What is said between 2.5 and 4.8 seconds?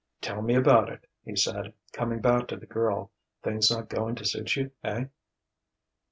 the girl. "Things not going to suit you,